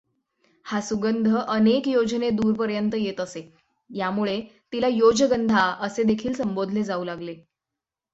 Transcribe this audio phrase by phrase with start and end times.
[0.65, 3.41] हा सुगंध अनेक योजने दूरपर्यंत येत असे,
[3.89, 4.39] यामुळे
[4.73, 7.33] तिला योजगंधा असेदेखील संबोधले जाऊ लागते.